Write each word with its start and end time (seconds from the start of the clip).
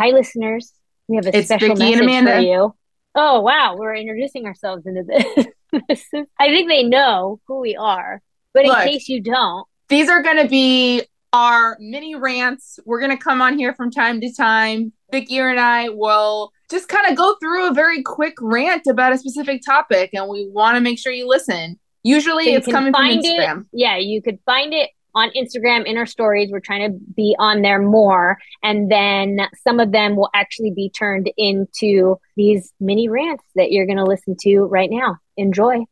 Hi, 0.00 0.12
listeners. 0.12 0.72
We 1.08 1.16
have 1.16 1.26
a 1.26 1.36
It's 1.36 1.48
special 1.48 1.76
Vicki 1.76 2.00
message 2.06 2.24
for 2.34 2.38
you. 2.40 2.74
Oh, 3.14 3.40
wow. 3.40 3.76
We're 3.78 3.94
introducing 3.96 4.46
ourselves 4.46 4.86
into 4.86 5.02
this. 5.02 5.46
I 6.40 6.48
think 6.48 6.70
they 6.70 6.84
know 6.84 7.38
who 7.46 7.60
we 7.60 7.76
are, 7.76 8.22
but 8.54 8.64
in 8.64 8.72
case 8.76 9.10
you 9.10 9.20
don't, 9.22 9.66
These 9.90 10.08
are 10.08 10.22
going 10.22 10.38
to 10.42 10.48
be 10.48 11.02
our 11.34 11.76
mini 11.80 12.14
rants. 12.14 12.78
We're 12.86 13.00
going 13.00 13.14
to 13.14 13.22
come 13.22 13.42
on 13.42 13.58
here 13.58 13.74
from 13.74 13.90
time 13.90 14.22
to 14.22 14.32
time. 14.32 14.94
Vicki 15.12 15.38
and 15.38 15.60
I 15.60 15.90
will 15.90 16.50
just 16.70 16.88
kind 16.88 17.06
of 17.10 17.14
go 17.14 17.36
through 17.38 17.68
a 17.68 17.74
very 17.74 18.02
quick 18.02 18.34
rant 18.40 18.86
about 18.88 19.12
a 19.12 19.18
specific 19.18 19.60
topic, 19.66 20.10
and 20.14 20.28
we 20.30 20.48
want 20.48 20.76
to 20.76 20.80
make 20.80 20.98
sure 20.98 21.12
you 21.12 21.28
listen. 21.28 21.78
Usually 22.04 22.46
So 22.46 22.50
it's 22.52 22.66
coming 22.66 22.92
from 22.94 23.02
find 23.02 23.22
it- 23.22 23.38
Instagram. 23.38 23.66
yeah, 23.72 23.98
you 23.98 24.22
could 24.22 24.38
find 24.46 24.72
it 24.72 24.88
on 25.14 25.30
Instagram 25.30 25.86
in 25.86 25.96
our 25.96 26.06
stories. 26.06 26.50
We're 26.50 26.60
trying 26.60 26.92
to 26.92 26.98
be 27.14 27.34
on 27.38 27.62
there 27.62 27.80
more. 27.80 28.38
And 28.62 28.90
then 28.90 29.40
some 29.62 29.80
of 29.80 29.92
them 29.92 30.16
will 30.16 30.30
actually 30.34 30.70
be 30.70 30.90
turned 30.90 31.30
into 31.36 32.18
these 32.36 32.72
mini 32.80 33.08
rants 33.08 33.44
that 33.56 33.72
you're 33.72 33.86
going 33.86 33.98
to 33.98 34.04
listen 34.04 34.36
to 34.42 34.60
right 34.60 34.90
now. 34.90 35.16
Enjoy. 35.36 35.84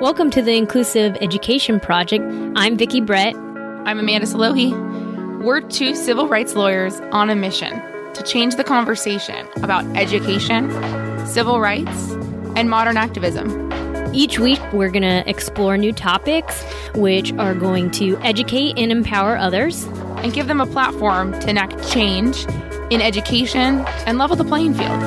Welcome 0.00 0.30
to 0.30 0.42
the 0.42 0.56
Inclusive 0.56 1.16
Education 1.20 1.80
Project. 1.80 2.24
I'm 2.54 2.76
Vicki 2.76 3.00
Brett. 3.00 3.34
I'm 3.34 3.98
Amanda 3.98 4.26
Selogie. 4.26 5.42
We're 5.42 5.60
two 5.60 5.94
civil 5.94 6.28
rights 6.28 6.54
lawyers 6.54 7.00
on 7.12 7.30
a 7.30 7.36
mission 7.36 7.82
to 8.14 8.22
change 8.22 8.56
the 8.56 8.64
conversation 8.64 9.46
about 9.56 9.84
education, 9.96 10.70
civil 11.26 11.60
rights, 11.60 12.12
and 12.56 12.70
modern 12.70 12.96
activism. 12.96 13.67
Each 14.12 14.38
week, 14.38 14.60
we're 14.72 14.90
going 14.90 15.02
to 15.02 15.28
explore 15.28 15.76
new 15.76 15.92
topics 15.92 16.62
which 16.94 17.32
are 17.34 17.54
going 17.54 17.90
to 17.92 18.16
educate 18.18 18.78
and 18.78 18.90
empower 18.90 19.36
others. 19.36 19.86
and 20.18 20.32
give 20.32 20.48
them 20.48 20.60
a 20.60 20.66
platform 20.66 21.32
to 21.32 21.48
enact 21.48 21.88
change 21.88 22.44
in 22.90 23.00
education 23.00 23.84
and 24.06 24.18
level 24.18 24.34
the 24.34 24.44
playing 24.44 24.74
field. 24.74 25.00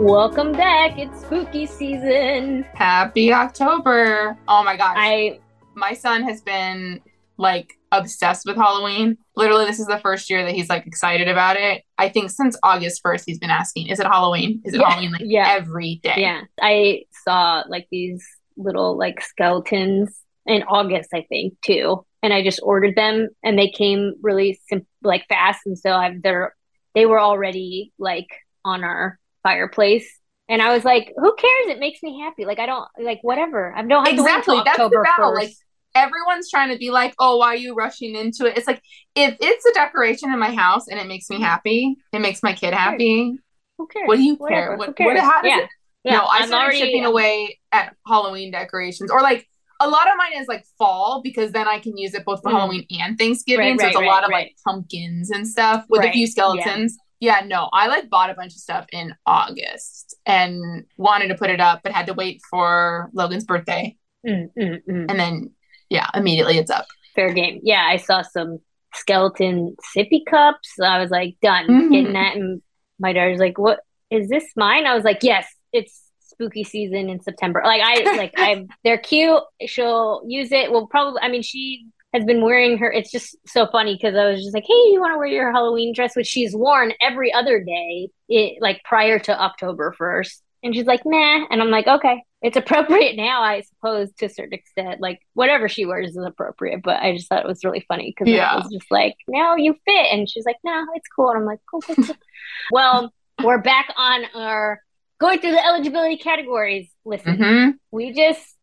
Welcome 0.00 0.52
back. 0.52 0.98
It's 0.98 1.20
spooky 1.20 1.66
season. 1.66 2.64
Happy 2.74 3.32
October. 3.32 4.38
Oh 4.48 4.64
my 4.64 4.76
gosh. 4.76 4.96
I 4.98 5.40
My 5.74 5.92
son 5.92 6.22
has 6.22 6.40
been 6.40 7.00
like 7.36 7.78
obsessed 7.98 8.46
with 8.46 8.56
Halloween. 8.56 9.16
Literally, 9.36 9.64
this 9.66 9.80
is 9.80 9.86
the 9.86 9.98
first 9.98 10.30
year 10.30 10.44
that 10.44 10.54
he's 10.54 10.68
like 10.68 10.86
excited 10.86 11.28
about 11.28 11.56
it. 11.56 11.82
I 11.98 12.08
think 12.08 12.30
since 12.30 12.56
August 12.62 13.02
1st, 13.02 13.22
he's 13.26 13.38
been 13.38 13.50
asking, 13.50 13.88
Is 13.88 14.00
it 14.00 14.06
Halloween? 14.06 14.62
Is 14.64 14.74
it 14.74 14.80
Yeah, 14.80 14.88
Halloween? 14.90 15.12
Like 15.12 15.22
yeah. 15.24 15.48
every 15.50 16.00
day. 16.02 16.14
yeah, 16.16 16.42
I 16.60 17.04
saw 17.24 17.64
like 17.68 17.86
these 17.90 18.24
little 18.56 18.96
like 18.98 19.20
skeletons 19.20 20.16
in 20.46 20.62
August, 20.64 21.10
I 21.14 21.22
think, 21.28 21.54
too. 21.64 22.04
And 22.22 22.32
I 22.32 22.42
just 22.42 22.60
ordered 22.62 22.96
them 22.96 23.28
and 23.42 23.58
they 23.58 23.68
came 23.70 24.14
really 24.22 24.60
sim- 24.68 24.86
like 25.02 25.26
fast 25.28 25.60
and 25.66 25.78
so 25.78 25.90
I've 25.92 26.22
they're 26.22 26.54
they 26.94 27.06
were 27.06 27.20
already 27.20 27.92
like 27.98 28.28
on 28.64 28.84
our 28.84 29.18
fireplace. 29.42 30.06
And 30.48 30.60
I 30.62 30.72
was 30.74 30.84
like, 30.84 31.12
who 31.16 31.34
cares? 31.34 31.68
It 31.68 31.78
makes 31.80 32.02
me 32.02 32.20
happy. 32.20 32.44
Like 32.44 32.58
I 32.58 32.66
don't 32.66 32.86
like 33.02 33.18
whatever. 33.22 33.74
I 33.74 33.82
don't 33.82 34.06
have 34.06 34.14
Exactly. 34.14 34.56
That's 34.64 34.78
battle. 34.78 34.92
1st. 34.92 35.34
Like 35.34 35.50
everyone's 35.94 36.50
trying 36.50 36.70
to 36.70 36.78
be 36.78 36.90
like, 36.90 37.14
oh, 37.18 37.36
why 37.38 37.48
are 37.48 37.56
you 37.56 37.74
rushing 37.74 38.14
into 38.16 38.46
it? 38.46 38.56
It's 38.58 38.66
like 38.66 38.82
if 39.14 39.36
it's 39.40 39.64
a 39.66 39.72
decoration 39.74 40.32
in 40.32 40.38
my 40.38 40.54
house 40.54 40.88
and 40.88 40.98
it 40.98 41.06
makes 41.06 41.30
me 41.30 41.40
happy, 41.40 41.96
it 42.12 42.18
makes 42.20 42.42
my 42.42 42.52
kid 42.52 42.74
happy. 42.74 43.38
who 43.78 43.86
cares? 43.88 44.06
What 44.08 44.16
do 44.16 44.22
you 44.22 44.34
Whatever, 44.36 44.66
care? 44.68 44.76
What, 44.76 44.98
what 44.98 45.18
how 45.18 45.42
does 45.42 45.50
yeah. 45.50 45.60
it 45.64 45.68
Yeah, 46.04 46.12
no, 46.18 46.24
I 46.24 46.38
I'm 46.40 46.46
started 46.48 46.64
already- 46.64 46.78
chipping 46.80 47.04
away 47.04 47.58
at 47.72 47.94
Halloween 48.06 48.50
decorations, 48.50 49.10
or 49.10 49.20
like 49.20 49.48
a 49.80 49.88
lot 49.88 50.06
of 50.08 50.14
mine 50.16 50.40
is 50.40 50.46
like 50.48 50.64
fall 50.78 51.20
because 51.22 51.50
then 51.52 51.66
I 51.68 51.78
can 51.80 51.96
use 51.96 52.14
it 52.14 52.24
both 52.24 52.40
for 52.42 52.50
Mm. 52.50 52.56
Halloween 52.58 52.86
and 53.00 53.18
Thanksgiving. 53.18 53.70
Right, 53.76 53.80
so 53.80 53.86
it's 53.88 53.96
a 53.96 54.00
right, 54.00 54.06
lot 54.06 54.14
right, 54.18 54.24
of 54.24 54.30
like 54.30 54.56
pumpkins 54.64 55.30
and 55.30 55.46
stuff 55.46 55.84
with 55.88 56.04
a 56.04 56.10
few 56.12 56.22
yeah. 56.22 56.30
skeletons. 56.30 56.96
Yeah. 57.20 57.40
no, 57.46 57.68
I 57.72 57.86
like 57.88 58.08
bought 58.10 58.30
a 58.30 58.34
bunch 58.34 58.52
of 58.52 58.58
stuff 58.58 58.86
in 58.92 59.14
August 59.26 60.14
and 60.26 60.84
wanted 60.98 61.28
to 61.28 61.34
put 61.36 61.50
it 61.50 61.60
up, 61.60 61.80
but 61.82 61.90
had 61.92 62.06
to 62.06 62.14
wait 62.14 62.40
for 62.50 63.10
Logan's 63.14 63.44
birthday, 63.44 63.96
Mm, 64.26 64.48
mm, 64.58 64.82
mm. 64.88 65.06
and 65.10 65.18
then 65.20 65.50
yeah, 65.94 66.08
immediately 66.14 66.58
it's 66.58 66.70
up. 66.70 66.86
Fair 67.14 67.32
game. 67.32 67.60
Yeah, 67.62 67.82
I 67.86 67.96
saw 67.96 68.22
some 68.22 68.58
skeleton 68.94 69.76
sippy 69.96 70.20
cups. 70.28 70.70
I 70.82 70.98
was 71.00 71.10
like, 71.10 71.36
done 71.42 71.66
Mhm. 71.68 71.90
getting 71.92 72.12
that. 72.14 72.36
And 72.36 72.62
my 72.98 73.12
daughter's 73.12 73.38
like, 73.40 73.58
what 73.58 73.80
is 74.10 74.28
this 74.28 74.44
mine? 74.56 74.86
I 74.86 74.94
was 74.94 75.04
like, 75.04 75.18
yes, 75.22 75.46
it's 75.72 76.00
spooky 76.20 76.64
season 76.64 77.08
in 77.10 77.20
September. 77.20 77.62
Like 77.64 77.82
I 77.84 78.16
like 78.16 78.34
I 78.36 78.66
they're 78.82 78.98
cute. 78.98 79.42
She'll 79.66 80.22
use 80.26 80.50
it. 80.52 80.70
Well 80.72 80.86
probably 80.86 81.20
I 81.22 81.28
mean 81.28 81.42
she 81.42 81.86
has 82.12 82.24
been 82.24 82.42
wearing 82.42 82.78
her 82.78 82.90
it's 82.92 83.10
just 83.10 83.36
so 83.46 83.66
funny 83.66 83.94
because 83.94 84.14
I 84.16 84.26
was 84.30 84.40
just 84.42 84.54
like, 84.54 84.64
hey, 84.66 84.72
you 84.92 85.00
want 85.00 85.14
to 85.14 85.18
wear 85.18 85.26
your 85.26 85.52
Halloween 85.52 85.92
dress, 85.94 86.14
which 86.16 86.26
she's 86.28 86.54
worn 86.54 86.92
every 87.00 87.32
other 87.32 87.58
day, 87.62 88.08
it 88.28 88.58
like 88.60 88.82
prior 88.84 89.18
to 89.20 89.40
October 89.40 89.92
first. 89.96 90.40
And 90.64 90.74
she's 90.74 90.86
like, 90.86 91.02
nah. 91.04 91.46
And 91.50 91.60
I'm 91.62 91.70
like, 91.70 91.86
okay, 91.86 92.22
it's 92.42 92.56
appropriate 92.56 93.16
now, 93.28 93.42
I 93.42 93.60
suppose, 93.60 94.10
to 94.14 94.26
a 94.26 94.28
certain 94.30 94.54
extent. 94.54 95.00
Like, 95.00 95.20
whatever 95.34 95.68
she 95.68 95.84
wears 95.86 96.10
is 96.16 96.24
appropriate. 96.24 96.80
But 96.82 97.00
I 97.00 97.14
just 97.14 97.28
thought 97.28 97.44
it 97.44 97.48
was 97.48 97.62
really 97.64 97.84
funny 97.86 98.12
because 98.16 98.32
Yeah. 98.32 98.54
it 98.54 98.56
was 98.64 98.72
just 98.72 98.90
like, 98.90 99.14
no, 99.28 99.54
you 99.56 99.74
fit. 99.84 100.06
And 100.10 100.28
she's 100.28 100.44
like, 100.46 100.56
no, 100.64 100.86
it's 100.94 101.06
cool. 101.14 101.28
And 101.30 101.38
I'm 101.38 101.44
like, 101.46 101.60
cool, 101.70 101.82
cool, 101.82 101.94
cool. 101.96 102.16
well, 102.72 103.12
we're 103.42 103.60
back 103.60 103.88
on 103.96 104.24
our 104.34 104.80
going 105.20 105.38
through 105.40 105.52
the 105.52 105.64
eligibility 105.64 106.16
categories. 106.16 106.90
Listen, 107.04 107.36
hmm 107.36 107.70
we 107.92 108.12
just 108.12 108.56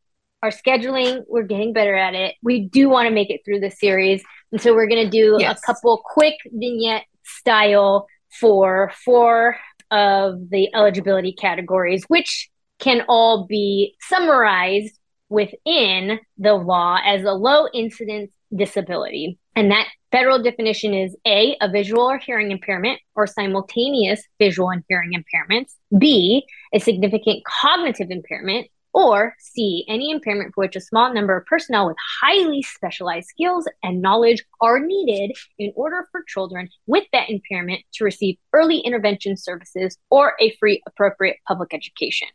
are 0.43 0.49
scheduling. 0.49 1.21
We're 1.29 1.43
getting 1.43 1.71
better 1.71 1.95
at 1.95 2.15
it. 2.15 2.35
We 2.41 2.67
do 2.67 2.89
want 2.89 3.07
to 3.07 3.13
make 3.13 3.29
it 3.29 3.41
through 3.45 3.59
the 3.61 3.69
series. 3.71 4.23
And 4.51 4.59
so 4.59 4.73
we're 4.73 4.87
going 4.87 5.05
to 5.05 5.09
do 5.09 5.37
Yes. 5.39 5.59
a 5.63 5.65
couple 5.65 6.01
quick 6.03 6.33
vignette 6.51 7.03
style 7.23 8.07
for 8.39 8.91
four 9.05 9.55
of 9.91 10.49
the 10.49 10.73
eligibility 10.73 11.33
categories, 11.33 12.03
which 12.07 12.49
can 12.79 13.03
all 13.07 13.45
be 13.45 13.95
summarized 14.01 14.97
within 15.29 16.19
the 16.37 16.53
law 16.53 16.97
as 17.05 17.23
a 17.23 17.31
low 17.31 17.67
incidence 17.73 18.31
disability. 18.53 19.37
And 19.55 19.71
that 19.71 19.87
federal 20.11 20.41
definition 20.41 20.93
is 20.93 21.15
A, 21.25 21.55
a 21.61 21.69
visual 21.69 22.03
or 22.03 22.17
hearing 22.17 22.51
impairment 22.51 22.99
or 23.15 23.27
simultaneous 23.27 24.21
visual 24.39 24.69
and 24.69 24.83
hearing 24.87 25.11
impairments, 25.13 25.73
B, 25.97 26.45
a 26.73 26.79
significant 26.79 27.43
cognitive 27.45 28.11
impairment, 28.11 28.67
or 28.93 29.35
C, 29.39 29.85
any 29.87 30.11
impairment 30.11 30.53
for 30.53 30.61
which 30.61 30.75
a 30.75 30.81
small 30.81 31.13
number 31.13 31.37
of 31.37 31.45
personnel 31.45 31.87
with 31.87 31.95
highly 32.21 32.61
specialized 32.61 33.29
skills 33.29 33.65
and 33.83 34.01
knowledge 34.01 34.43
are 34.59 34.79
needed 34.79 35.31
in 35.57 35.71
order 35.75 36.07
for 36.11 36.23
children 36.27 36.67
with 36.87 37.05
that 37.13 37.29
impairment 37.29 37.81
to 37.93 38.03
receive 38.03 38.35
early 38.53 38.79
intervention 38.79 39.37
services 39.37 39.97
or 40.09 40.33
a 40.39 40.53
free 40.59 40.81
appropriate 40.87 41.37
public 41.47 41.73
education. 41.73 42.27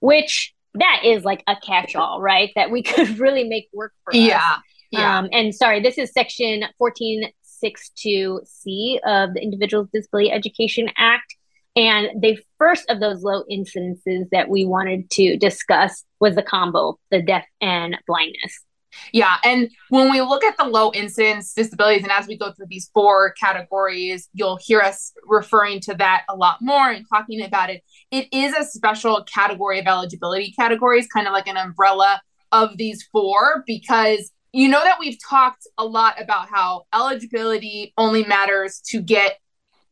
Which 0.00 0.54
that 0.74 1.00
is 1.04 1.24
like 1.24 1.42
a 1.46 1.56
catch-all, 1.56 2.20
right? 2.20 2.50
That 2.54 2.70
we 2.70 2.82
could 2.82 3.18
really 3.18 3.44
make 3.44 3.68
work 3.72 3.94
for 4.04 4.10
us. 4.10 4.16
Yeah, 4.16 4.56
yeah. 4.90 5.18
Um, 5.18 5.30
and 5.32 5.54
sorry, 5.54 5.80
this 5.80 5.96
is 5.98 6.12
section 6.12 6.64
1462C 6.80 9.00
of 9.04 9.34
the 9.34 9.42
Individuals 9.42 9.86
with 9.86 10.02
Disability 10.02 10.30
Education 10.30 10.88
Act. 10.96 11.33
And 11.76 12.22
the 12.22 12.38
first 12.58 12.88
of 12.88 13.00
those 13.00 13.22
low 13.22 13.42
incidences 13.50 14.28
that 14.30 14.48
we 14.48 14.64
wanted 14.64 15.10
to 15.10 15.36
discuss 15.36 16.04
was 16.20 16.34
the 16.34 16.42
combo, 16.42 16.98
the 17.10 17.20
deaf 17.20 17.44
and 17.60 17.96
blindness. 18.06 18.60
Yeah, 19.12 19.36
and 19.44 19.68
when 19.88 20.10
we 20.10 20.20
look 20.20 20.44
at 20.44 20.56
the 20.56 20.64
low 20.64 20.92
incidence 20.92 21.52
disabilities, 21.52 22.04
and 22.04 22.12
as 22.12 22.28
we 22.28 22.38
go 22.38 22.52
through 22.52 22.66
these 22.68 22.90
four 22.94 23.32
categories, 23.32 24.28
you'll 24.32 24.58
hear 24.62 24.80
us 24.80 25.12
referring 25.24 25.80
to 25.80 25.94
that 25.94 26.22
a 26.28 26.36
lot 26.36 26.58
more 26.60 26.90
and 26.90 27.04
talking 27.08 27.42
about 27.42 27.70
it. 27.70 27.82
It 28.12 28.28
is 28.32 28.54
a 28.54 28.64
special 28.64 29.24
category 29.24 29.80
of 29.80 29.86
eligibility 29.86 30.52
categories, 30.52 31.08
kind 31.08 31.26
of 31.26 31.32
like 31.32 31.48
an 31.48 31.56
umbrella 31.56 32.22
of 32.52 32.76
these 32.76 33.02
four, 33.10 33.64
because 33.66 34.30
you 34.52 34.68
know 34.68 34.84
that 34.84 34.98
we've 35.00 35.18
talked 35.28 35.66
a 35.76 35.84
lot 35.84 36.20
about 36.22 36.48
how 36.48 36.84
eligibility 36.94 37.92
only 37.98 38.24
matters 38.24 38.80
to 38.90 39.02
get 39.02 39.38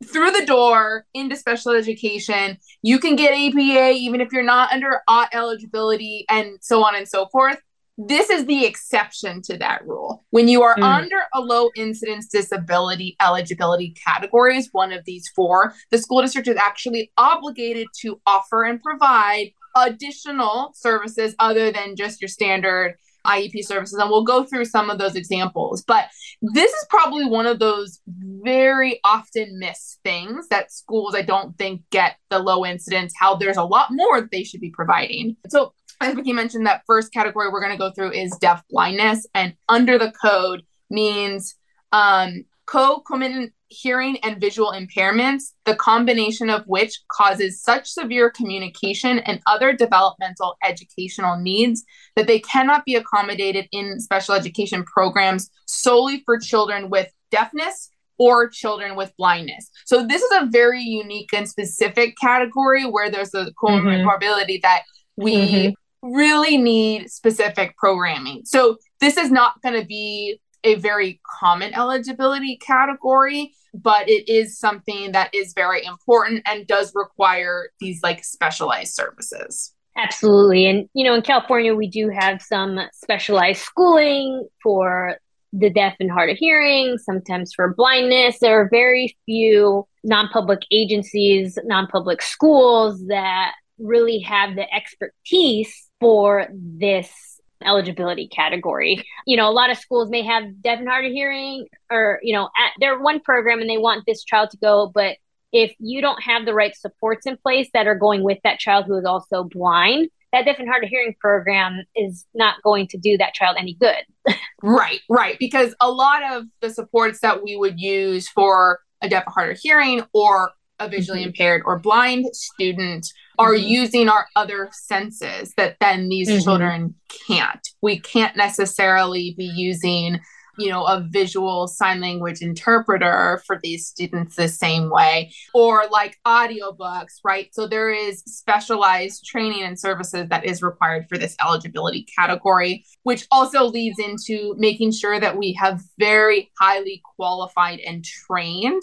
through 0.02 0.30
the 0.32 0.46
door 0.46 1.06
into 1.14 1.36
special 1.36 1.72
education. 1.72 2.58
You 2.82 2.98
can 2.98 3.16
get 3.16 3.32
APA 3.32 3.92
even 3.92 4.20
if 4.20 4.32
you're 4.32 4.42
not 4.42 4.72
under 4.72 5.00
OT 5.08 5.28
eligibility, 5.32 6.24
and 6.28 6.58
so 6.60 6.84
on 6.84 6.94
and 6.94 7.08
so 7.08 7.26
forth 7.26 7.58
this 7.98 8.30
is 8.30 8.46
the 8.46 8.64
exception 8.64 9.42
to 9.42 9.58
that 9.58 9.86
rule. 9.86 10.24
When 10.30 10.48
you 10.48 10.62
are 10.62 10.74
Mm. 10.76 10.82
under 10.82 11.16
a 11.34 11.40
low 11.40 11.70
incidence 11.76 12.26
disability 12.26 13.16
eligibility 13.20 13.94
category, 14.06 14.56
is 14.56 14.70
one 14.72 14.92
of 14.92 15.04
these 15.04 15.28
four, 15.36 15.74
the 15.90 15.98
school 15.98 16.22
district 16.22 16.48
is 16.48 16.56
actually 16.56 17.12
obligated 17.18 17.86
to 18.00 18.20
offer 18.26 18.64
and 18.64 18.82
provide 18.82 19.52
additional 19.76 20.72
services 20.74 21.34
other 21.38 21.70
than 21.70 21.94
just 21.94 22.20
your 22.20 22.28
standard 22.28 22.96
IEP 23.26 23.64
services. 23.64 23.98
And 23.98 24.10
we'll 24.10 24.24
go 24.24 24.44
through 24.44 24.64
some 24.66 24.90
of 24.90 24.98
those 24.98 25.14
examples. 25.14 25.84
But 25.86 26.06
this 26.40 26.72
is 26.72 26.86
probably 26.88 27.26
one 27.26 27.46
of 27.46 27.58
those 27.58 28.00
very 28.06 29.00
often 29.04 29.58
missed 29.58 30.00
things 30.04 30.48
that 30.48 30.72
schools, 30.72 31.14
I 31.14 31.22
don't 31.22 31.56
think, 31.58 31.82
get 31.90 32.16
the 32.30 32.38
low 32.38 32.64
incidence, 32.64 33.12
how 33.18 33.36
there's 33.36 33.56
a 33.56 33.64
lot 33.64 33.88
more 33.90 34.20
that 34.20 34.30
they 34.30 34.44
should 34.44 34.60
be 34.60 34.70
providing. 34.70 35.36
So 35.48 35.72
as 36.02 36.14
Vicki 36.14 36.32
mentioned, 36.32 36.66
that 36.66 36.82
first 36.86 37.12
category 37.12 37.48
we're 37.48 37.60
going 37.60 37.72
to 37.72 37.78
go 37.78 37.92
through 37.92 38.12
is 38.12 38.36
deaf 38.40 38.62
blindness, 38.70 39.26
and 39.34 39.54
under 39.68 39.98
the 39.98 40.12
code 40.20 40.62
means 40.90 41.54
um, 41.92 42.44
concomitant 42.66 43.52
hearing 43.72 44.18
and 44.18 44.40
visual 44.40 44.72
impairments, 44.72 45.52
the 45.64 45.74
combination 45.76 46.50
of 46.50 46.62
which 46.66 47.00
causes 47.10 47.62
such 47.62 47.88
severe 47.88 48.30
communication 48.30 49.18
and 49.20 49.40
other 49.46 49.72
developmental 49.72 50.56
educational 50.62 51.38
needs 51.38 51.84
that 52.16 52.26
they 52.26 52.38
cannot 52.38 52.84
be 52.84 52.94
accommodated 52.94 53.66
in 53.72 53.98
special 54.00 54.34
education 54.34 54.84
programs 54.84 55.50
solely 55.66 56.22
for 56.24 56.38
children 56.38 56.90
with 56.90 57.10
deafness 57.30 57.90
or 58.18 58.48
children 58.48 58.94
with 58.94 59.12
blindness. 59.16 59.70
So 59.86 60.06
this 60.06 60.22
is 60.22 60.30
a 60.40 60.46
very 60.46 60.82
unique 60.82 61.32
and 61.32 61.48
specific 61.48 62.16
category 62.20 62.84
where 62.84 63.10
there's 63.10 63.34
a 63.34 63.46
comorbidity 63.62 64.60
mm-hmm. 64.60 64.62
that 64.62 64.82
we 65.16 65.36
mm-hmm. 65.36 66.12
really 66.14 66.56
need 66.56 67.10
specific 67.10 67.76
programming. 67.76 68.42
So 68.44 68.76
this 69.00 69.16
is 69.16 69.30
not 69.30 69.60
going 69.62 69.80
to 69.80 69.86
be 69.86 70.40
a 70.64 70.76
very 70.76 71.20
common 71.40 71.74
eligibility 71.74 72.56
category, 72.56 73.52
but 73.74 74.08
it 74.08 74.28
is 74.28 74.58
something 74.58 75.12
that 75.12 75.34
is 75.34 75.52
very 75.54 75.84
important 75.84 76.42
and 76.46 76.66
does 76.66 76.92
require 76.94 77.70
these 77.80 78.02
like 78.02 78.24
specialized 78.24 78.94
services. 78.94 79.74
Absolutely. 79.96 80.66
And, 80.66 80.88
you 80.94 81.04
know, 81.04 81.14
in 81.14 81.22
California, 81.22 81.74
we 81.74 81.88
do 81.88 82.08
have 82.08 82.40
some 82.40 82.78
specialized 82.94 83.60
schooling 83.60 84.48
for 84.62 85.18
the 85.52 85.68
deaf 85.68 85.94
and 86.00 86.10
hard 86.10 86.30
of 86.30 86.38
hearing, 86.38 86.96
sometimes 86.96 87.52
for 87.54 87.74
blindness. 87.74 88.38
There 88.40 88.58
are 88.58 88.68
very 88.70 89.16
few 89.26 89.86
non 90.02 90.28
public 90.28 90.60
agencies, 90.70 91.58
non 91.64 91.88
public 91.88 92.22
schools 92.22 93.06
that 93.08 93.52
really 93.78 94.20
have 94.20 94.54
the 94.54 94.72
expertise 94.74 95.90
for 96.00 96.48
this 96.52 97.31
eligibility 97.64 98.28
category. 98.28 99.04
You 99.26 99.36
know, 99.36 99.48
a 99.48 99.52
lot 99.52 99.70
of 99.70 99.78
schools 99.78 100.10
may 100.10 100.22
have 100.22 100.62
deaf 100.62 100.78
and 100.78 100.88
hard 100.88 101.04
of 101.04 101.12
hearing 101.12 101.66
or, 101.90 102.18
you 102.22 102.34
know, 102.34 102.44
at 102.44 102.72
their 102.80 103.00
one 103.00 103.20
program 103.20 103.60
and 103.60 103.70
they 103.70 103.78
want 103.78 104.04
this 104.06 104.24
child 104.24 104.50
to 104.50 104.56
go, 104.56 104.90
but 104.94 105.16
if 105.52 105.74
you 105.78 106.00
don't 106.00 106.22
have 106.22 106.46
the 106.46 106.54
right 106.54 106.74
supports 106.74 107.26
in 107.26 107.36
place 107.36 107.68
that 107.74 107.86
are 107.86 107.94
going 107.94 108.22
with 108.22 108.38
that 108.42 108.58
child 108.58 108.86
who 108.86 108.96
is 108.96 109.04
also 109.04 109.44
blind, 109.44 110.08
that 110.32 110.46
deaf 110.46 110.58
and 110.58 110.68
hard 110.68 110.82
of 110.82 110.88
hearing 110.88 111.14
program 111.20 111.82
is 111.94 112.24
not 112.34 112.56
going 112.62 112.86
to 112.88 112.98
do 112.98 113.18
that 113.18 113.34
child 113.34 113.56
any 113.58 113.74
good. 113.74 114.36
right, 114.62 115.00
right. 115.10 115.36
Because 115.38 115.74
a 115.80 115.90
lot 115.90 116.22
of 116.32 116.44
the 116.62 116.70
supports 116.70 117.20
that 117.20 117.42
we 117.44 117.54
would 117.54 117.78
use 117.78 118.28
for 118.28 118.80
a 119.02 119.08
deaf 119.08 119.24
or 119.26 119.32
hard 119.32 119.50
of 119.50 119.58
hearing 119.58 120.02
or 120.14 120.52
a 120.78 120.88
visually 120.88 121.20
mm-hmm. 121.20 121.28
impaired 121.28 121.62
or 121.66 121.78
blind 121.78 122.26
student 122.34 123.06
are 123.42 123.54
mm-hmm. 123.54 123.66
using 123.66 124.08
our 124.08 124.26
other 124.36 124.68
senses 124.72 125.52
that 125.56 125.76
then 125.80 126.08
these 126.08 126.28
mm-hmm. 126.28 126.42
children 126.42 126.94
can't. 127.26 127.66
We 127.82 127.98
can't 127.98 128.36
necessarily 128.36 129.34
be 129.36 129.44
using 129.44 130.20
you 130.58 130.68
know 130.68 130.84
a 130.84 131.00
visual 131.00 131.66
sign 131.66 132.00
language 132.00 132.42
interpreter 132.42 133.42
for 133.46 133.58
these 133.62 133.86
students 133.86 134.36
the 134.36 134.48
same 134.48 134.90
way 134.90 135.32
or 135.54 135.84
like 135.90 136.18
audiobooks 136.26 137.14
right 137.24 137.48
so 137.52 137.66
there 137.66 137.90
is 137.90 138.22
specialized 138.26 139.24
training 139.24 139.62
and 139.62 139.78
services 139.80 140.26
that 140.28 140.44
is 140.44 140.62
required 140.62 141.06
for 141.08 141.16
this 141.16 141.34
eligibility 141.40 142.06
category 142.18 142.84
which 143.04 143.26
also 143.30 143.64
leads 143.64 143.98
into 143.98 144.54
making 144.58 144.92
sure 144.92 145.18
that 145.18 145.38
we 145.38 145.54
have 145.54 145.80
very 145.98 146.50
highly 146.60 147.00
qualified 147.16 147.80
and 147.80 148.04
trained 148.04 148.82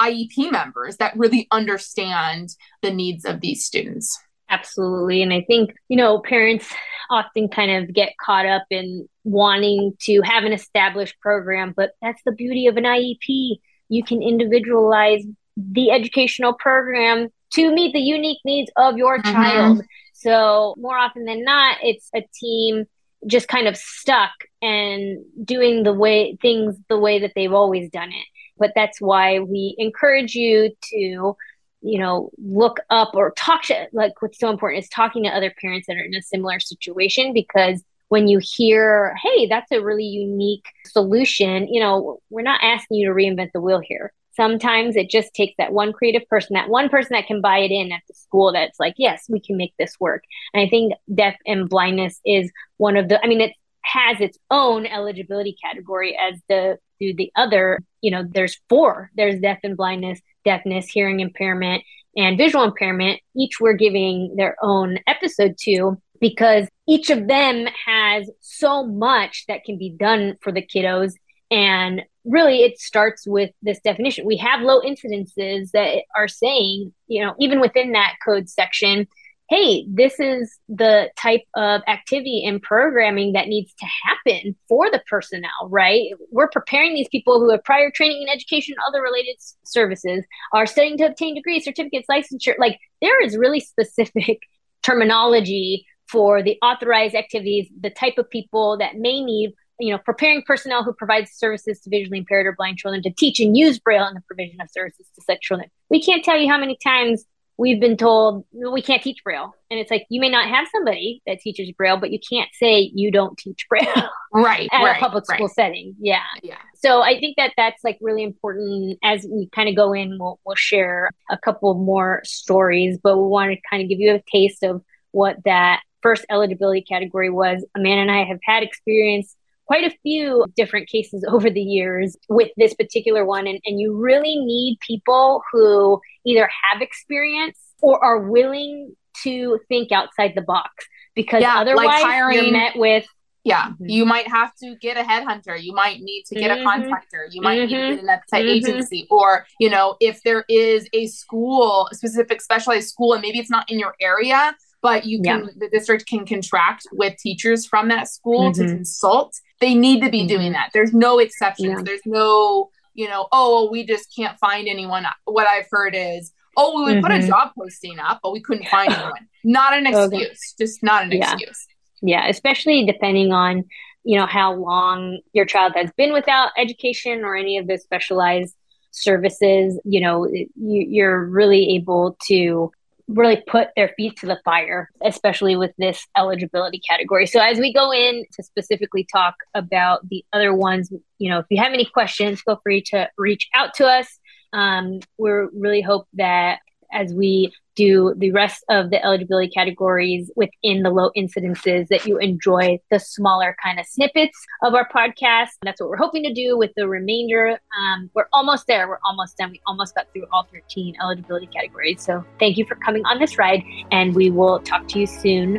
IEP 0.00 0.50
members 0.50 0.96
that 0.98 1.16
really 1.16 1.46
understand 1.50 2.50
the 2.82 2.92
needs 2.92 3.24
of 3.24 3.40
these 3.40 3.64
students. 3.64 4.18
Absolutely. 4.48 5.22
And 5.22 5.32
I 5.32 5.42
think, 5.42 5.74
you 5.88 5.96
know, 5.96 6.20
parents 6.20 6.68
often 7.10 7.48
kind 7.48 7.70
of 7.70 7.94
get 7.94 8.12
caught 8.18 8.44
up 8.46 8.64
in 8.70 9.08
wanting 9.24 9.94
to 10.02 10.20
have 10.22 10.44
an 10.44 10.52
established 10.52 11.18
program, 11.20 11.72
but 11.74 11.92
that's 12.02 12.20
the 12.24 12.32
beauty 12.32 12.66
of 12.66 12.76
an 12.76 12.84
IEP. 12.84 13.56
You 13.88 14.04
can 14.04 14.22
individualize 14.22 15.24
the 15.56 15.90
educational 15.90 16.52
program 16.52 17.28
to 17.54 17.74
meet 17.74 17.92
the 17.92 18.00
unique 18.00 18.40
needs 18.44 18.70
of 18.76 18.96
your 18.96 19.18
mm-hmm. 19.18 19.32
child. 19.32 19.82
So, 20.12 20.74
more 20.78 20.96
often 20.96 21.24
than 21.24 21.44
not, 21.44 21.78
it's 21.82 22.08
a 22.14 22.22
team 22.38 22.84
just 23.26 23.48
kind 23.48 23.68
of 23.68 23.76
stuck 23.76 24.32
and 24.60 25.18
doing 25.44 25.82
the 25.82 25.92
way 25.92 26.36
things 26.42 26.76
the 26.88 26.98
way 26.98 27.20
that 27.20 27.32
they've 27.34 27.52
always 27.52 27.88
done 27.90 28.10
it 28.10 28.26
but 28.58 28.72
that's 28.74 29.00
why 29.00 29.38
we 29.40 29.74
encourage 29.78 30.34
you 30.34 30.70
to 30.90 31.36
you 31.82 31.98
know 31.98 32.30
look 32.38 32.78
up 32.90 33.10
or 33.14 33.32
talk 33.32 33.62
to 33.62 33.86
like 33.92 34.20
what's 34.22 34.38
so 34.38 34.50
important 34.50 34.82
is 34.82 34.88
talking 34.88 35.24
to 35.24 35.28
other 35.28 35.52
parents 35.60 35.86
that 35.86 35.96
are 35.96 36.04
in 36.04 36.14
a 36.14 36.22
similar 36.22 36.60
situation 36.60 37.32
because 37.32 37.82
when 38.08 38.28
you 38.28 38.38
hear 38.40 39.14
hey 39.22 39.46
that's 39.46 39.70
a 39.72 39.82
really 39.82 40.04
unique 40.04 40.64
solution 40.86 41.66
you 41.68 41.80
know 41.80 42.20
we're 42.30 42.42
not 42.42 42.60
asking 42.62 42.98
you 42.98 43.08
to 43.08 43.14
reinvent 43.14 43.50
the 43.52 43.60
wheel 43.60 43.80
here. 43.80 44.12
Sometimes 44.34 44.96
it 44.96 45.10
just 45.10 45.34
takes 45.34 45.52
that 45.58 45.74
one 45.74 45.92
creative 45.92 46.26
person 46.28 46.54
that 46.54 46.70
one 46.70 46.88
person 46.88 47.10
that 47.12 47.26
can 47.26 47.42
buy 47.42 47.58
it 47.58 47.70
in 47.70 47.92
at 47.92 48.00
the 48.08 48.14
school 48.14 48.52
that's 48.52 48.80
like 48.80 48.94
yes 48.96 49.24
we 49.28 49.40
can 49.40 49.56
make 49.56 49.74
this 49.78 49.98
work. 50.00 50.22
And 50.54 50.64
i 50.64 50.68
think 50.68 50.94
deaf 51.12 51.34
and 51.46 51.68
blindness 51.68 52.20
is 52.24 52.50
one 52.76 52.96
of 52.96 53.08
the 53.08 53.22
i 53.22 53.26
mean 53.26 53.40
it 53.40 53.52
has 53.84 54.20
its 54.20 54.38
own 54.50 54.86
eligibility 54.86 55.56
category 55.62 56.16
as 56.16 56.40
the 56.48 56.78
the 57.16 57.32
other 57.36 57.80
you 58.00 58.10
know 58.10 58.24
there's 58.28 58.60
four. 58.68 59.10
There's 59.16 59.40
deaf 59.40 59.58
and 59.62 59.76
blindness 59.76 60.20
deafness 60.44 60.88
hearing 60.88 61.20
impairment 61.20 61.82
and 62.16 62.38
visual 62.38 62.64
impairment. 62.64 63.20
Each 63.36 63.60
we're 63.60 63.74
giving 63.74 64.34
their 64.36 64.56
own 64.62 64.98
episode 65.06 65.56
to 65.62 66.00
because 66.20 66.68
each 66.88 67.10
of 67.10 67.26
them 67.26 67.66
has 67.86 68.30
so 68.40 68.86
much 68.86 69.44
that 69.48 69.64
can 69.64 69.78
be 69.78 69.90
done 69.90 70.36
for 70.40 70.52
the 70.52 70.62
kiddos. 70.62 71.12
And 71.50 72.02
really 72.24 72.62
it 72.62 72.78
starts 72.78 73.26
with 73.26 73.50
this 73.62 73.80
definition. 73.80 74.24
We 74.24 74.36
have 74.38 74.62
low 74.62 74.80
incidences 74.80 75.70
that 75.72 76.04
are 76.16 76.28
saying 76.28 76.92
you 77.06 77.24
know 77.24 77.34
even 77.38 77.60
within 77.60 77.92
that 77.92 78.14
code 78.24 78.48
section 78.48 79.08
hey, 79.52 79.84
this 79.86 80.18
is 80.18 80.58
the 80.70 81.10
type 81.18 81.42
of 81.54 81.82
activity 81.86 82.42
and 82.46 82.62
programming 82.62 83.34
that 83.34 83.48
needs 83.48 83.74
to 83.74 83.84
happen 84.02 84.56
for 84.66 84.90
the 84.90 85.02
personnel, 85.10 85.50
right? 85.68 86.08
We're 86.30 86.48
preparing 86.48 86.94
these 86.94 87.08
people 87.10 87.38
who 87.38 87.50
have 87.50 87.62
prior 87.62 87.90
training 87.90 88.22
in 88.22 88.28
education 88.30 88.74
other 88.88 89.02
related 89.02 89.36
services, 89.62 90.24
are 90.54 90.64
studying 90.64 90.96
to 90.98 91.04
obtain 91.04 91.34
degrees, 91.34 91.64
certificates, 91.64 92.06
licensure. 92.10 92.54
Like 92.58 92.78
there 93.02 93.22
is 93.22 93.36
really 93.36 93.60
specific 93.60 94.40
terminology 94.82 95.84
for 96.08 96.42
the 96.42 96.56
authorized 96.62 97.14
activities, 97.14 97.68
the 97.78 97.90
type 97.90 98.16
of 98.16 98.30
people 98.30 98.78
that 98.78 98.96
may 98.96 99.22
need 99.22 99.52
you 99.78 99.90
know, 99.90 99.98
preparing 99.98 100.42
personnel 100.46 100.84
who 100.84 100.92
provides 100.92 101.32
services 101.32 101.80
to 101.80 101.90
visually 101.90 102.18
impaired 102.18 102.46
or 102.46 102.52
blind 102.52 102.78
children 102.78 103.02
to 103.02 103.10
teach 103.10 103.40
and 103.40 103.56
use 103.56 103.80
Braille 103.80 104.06
in 104.06 104.14
the 104.14 104.20
provision 104.20 104.60
of 104.60 104.70
services 104.70 105.08
to 105.16 105.22
such 105.26 105.40
children. 105.40 105.68
We 105.90 106.00
can't 106.00 106.24
tell 106.24 106.38
you 106.38 106.48
how 106.48 106.58
many 106.58 106.78
times 106.84 107.24
we've 107.62 107.78
been 107.78 107.96
told 107.96 108.44
we 108.52 108.82
can't 108.82 109.04
teach 109.04 109.22
braille. 109.22 109.54
And 109.70 109.78
it's 109.78 109.88
like 109.88 110.04
you 110.08 110.20
may 110.20 110.28
not 110.28 110.48
have 110.48 110.66
somebody 110.72 111.22
that 111.28 111.38
teaches 111.38 111.70
braille 111.70 111.96
but 111.96 112.10
you 112.10 112.18
can't 112.18 112.50
say 112.54 112.90
you 112.92 113.12
don't 113.12 113.38
teach 113.38 113.66
braille 113.68 114.10
right 114.34 114.68
at 114.72 114.82
right, 114.82 114.96
a 114.96 115.00
public 115.00 115.24
right. 115.28 115.36
school 115.36 115.48
setting. 115.48 115.94
Yeah. 116.00 116.24
Yeah. 116.42 116.58
So 116.74 117.02
i 117.02 117.20
think 117.20 117.36
that 117.36 117.52
that's 117.56 117.84
like 117.84 117.98
really 118.00 118.24
important 118.24 118.98
as 119.04 119.24
we 119.30 119.48
kind 119.54 119.68
of 119.68 119.76
go 119.76 119.92
in 119.92 120.18
we'll, 120.18 120.40
we'll 120.44 120.56
share 120.56 121.10
a 121.30 121.38
couple 121.38 121.72
more 121.74 122.20
stories 122.24 122.98
but 123.00 123.16
we 123.16 123.28
want 123.28 123.52
to 123.52 123.58
kind 123.70 123.80
of 123.80 123.88
give 123.88 124.00
you 124.00 124.12
a 124.12 124.22
taste 124.30 124.64
of 124.64 124.82
what 125.12 125.36
that 125.44 125.82
first 126.02 126.26
eligibility 126.30 126.82
category 126.82 127.30
was. 127.30 127.64
Amanda 127.76 128.02
and 128.02 128.10
i 128.10 128.24
have 128.24 128.40
had 128.42 128.64
experience 128.64 129.36
quite 129.72 129.90
a 129.90 129.96
few 130.02 130.44
different 130.54 130.86
cases 130.86 131.24
over 131.28 131.48
the 131.48 131.62
years 131.62 132.16
with 132.28 132.50
this 132.56 132.74
particular 132.74 133.24
one. 133.24 133.46
And, 133.46 133.58
and 133.64 133.80
you 133.80 133.96
really 133.96 134.36
need 134.36 134.78
people 134.86 135.42
who 135.50 136.00
either 136.26 136.48
have 136.70 136.82
experience 136.82 137.58
or 137.80 138.02
are 138.04 138.20
willing 138.20 138.94
to 139.22 139.58
think 139.68 139.92
outside 139.92 140.32
the 140.34 140.42
box 140.42 140.70
because 141.14 141.42
yeah, 141.42 141.58
otherwise 141.58 141.86
like 141.86 142.02
hiring, 142.02 142.44
you're 142.44 142.52
met 142.52 142.76
with 142.76 143.06
yeah 143.44 143.66
mm-hmm. 143.66 143.88
you 143.88 144.06
might 144.06 144.26
have 144.26 144.54
to 144.54 144.74
get 144.80 144.96
a 144.96 145.02
headhunter 145.02 145.60
you 145.60 145.74
might 145.74 146.00
need 146.00 146.24
to 146.24 146.34
get 146.34 146.50
mm-hmm. 146.50 146.62
a 146.62 146.64
contractor 146.64 147.28
you 147.30 147.42
might 147.42 147.58
mm-hmm. 147.58 147.66
need 147.66 147.68
to 147.68 147.76
mm-hmm. 147.76 147.94
get 147.96 148.04
an 148.04 148.08
outside 148.08 148.44
mm-hmm. 148.46 148.66
agency 148.70 149.06
or 149.10 149.44
you 149.60 149.68
know 149.68 149.96
if 150.00 150.22
there 150.22 150.44
is 150.48 150.88
a 150.94 151.06
school 151.08 151.88
a 151.92 151.94
specific 151.94 152.40
specialized 152.40 152.88
school 152.88 153.12
and 153.12 153.20
maybe 153.20 153.38
it's 153.38 153.50
not 153.50 153.70
in 153.70 153.78
your 153.78 153.94
area 154.00 154.54
but 154.82 155.06
you 155.06 155.22
can 155.22 155.44
yeah. 155.44 155.50
the 155.58 155.68
district 155.68 156.06
can 156.06 156.26
contract 156.26 156.86
with 156.92 157.16
teachers 157.16 157.64
from 157.64 157.88
that 157.88 158.08
school 158.08 158.52
to 158.52 158.62
mm-hmm. 158.62 158.74
consult 158.74 159.34
they 159.60 159.74
need 159.74 160.02
to 160.02 160.10
be 160.10 160.26
doing 160.26 160.52
that 160.52 160.70
there's 160.74 160.92
no 160.92 161.18
exceptions 161.18 161.78
yeah. 161.78 161.82
there's 161.84 162.02
no 162.04 162.68
you 162.94 163.08
know 163.08 163.28
oh 163.32 163.70
we 163.70 163.86
just 163.86 164.14
can't 164.14 164.38
find 164.38 164.68
anyone 164.68 165.06
what 165.24 165.46
i've 165.46 165.66
heard 165.70 165.94
is 165.96 166.32
oh 166.56 166.84
we 166.84 166.92
mm-hmm. 166.92 167.00
put 167.00 167.10
a 167.10 167.14
mm-hmm. 167.14 167.28
job 167.28 167.50
posting 167.56 167.98
up 167.98 168.20
but 168.22 168.32
we 168.32 168.40
couldn't 168.40 168.66
find 168.68 168.92
anyone 168.92 169.28
not 169.44 169.72
an 169.72 169.86
excuse 169.86 170.08
okay. 170.08 170.64
just 170.64 170.82
not 170.82 171.04
an 171.04 171.12
yeah. 171.12 171.32
excuse 171.32 171.66
yeah 172.02 172.28
especially 172.28 172.84
depending 172.84 173.32
on 173.32 173.64
you 174.04 174.18
know 174.18 174.26
how 174.26 174.52
long 174.52 175.20
your 175.32 175.44
child 175.44 175.72
has 175.76 175.90
been 175.96 176.12
without 176.12 176.50
education 176.58 177.24
or 177.24 177.36
any 177.36 177.56
of 177.56 177.66
the 177.66 177.78
specialized 177.78 178.54
services 178.90 179.80
you 179.84 180.00
know 180.00 180.26
you, 180.26 180.46
you're 180.56 181.24
really 181.24 181.76
able 181.76 182.16
to 182.26 182.70
really 183.08 183.42
put 183.46 183.68
their 183.76 183.92
feet 183.96 184.16
to 184.18 184.26
the 184.26 184.38
fire, 184.44 184.90
especially 185.04 185.56
with 185.56 185.72
this 185.78 186.06
eligibility 186.16 186.80
category. 186.88 187.26
So 187.26 187.40
as 187.40 187.58
we 187.58 187.72
go 187.72 187.92
in 187.92 188.24
to 188.32 188.42
specifically 188.42 189.06
talk 189.12 189.34
about 189.54 190.08
the 190.08 190.24
other 190.32 190.54
ones, 190.54 190.92
you 191.18 191.30
know, 191.30 191.38
if 191.38 191.46
you 191.50 191.60
have 191.60 191.72
any 191.72 191.84
questions, 191.84 192.40
feel 192.42 192.60
free 192.62 192.82
to 192.86 193.08
reach 193.18 193.48
out 193.54 193.74
to 193.74 193.86
us. 193.86 194.18
Um, 194.52 195.00
we 195.18 195.30
really 195.30 195.80
hope 195.80 196.06
that 196.14 196.60
as 196.92 197.12
we 197.14 197.52
do 197.74 198.14
the 198.18 198.30
rest 198.32 198.64
of 198.68 198.90
the 198.90 199.02
eligibility 199.04 199.48
categories 199.48 200.30
within 200.36 200.82
the 200.82 200.90
low 200.90 201.10
incidences 201.16 201.88
that 201.88 202.04
you 202.06 202.18
enjoy 202.18 202.78
the 202.90 202.98
smaller 202.98 203.56
kind 203.62 203.80
of 203.80 203.86
snippets 203.86 204.38
of 204.62 204.74
our 204.74 204.88
podcast. 204.88 205.48
That's 205.62 205.80
what 205.80 205.90
we're 205.90 205.96
hoping 205.96 206.22
to 206.24 206.32
do 206.32 206.58
with 206.58 206.70
the 206.76 206.86
remainder. 206.86 207.58
Um, 207.78 208.10
we're 208.14 208.28
almost 208.32 208.66
there. 208.66 208.88
We're 208.88 208.98
almost 209.04 209.38
done. 209.38 209.50
We 209.50 209.60
almost 209.66 209.94
got 209.94 210.12
through 210.12 210.26
all 210.32 210.46
13 210.52 210.96
eligibility 211.02 211.46
categories. 211.46 212.02
So 212.02 212.24
thank 212.38 212.58
you 212.58 212.66
for 212.66 212.74
coming 212.76 213.04
on 213.06 213.18
this 213.18 213.38
ride, 213.38 213.62
and 213.90 214.14
we 214.14 214.30
will 214.30 214.60
talk 214.60 214.86
to 214.88 215.00
you 215.00 215.06
soon 215.06 215.56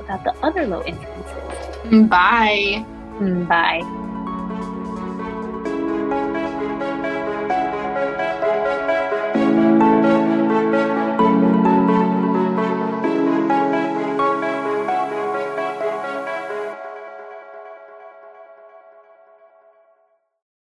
about 0.00 0.24
the 0.24 0.34
other 0.42 0.66
low 0.66 0.82
incidences. 0.82 2.08
Bye. 2.08 2.84
Bye. 3.46 4.01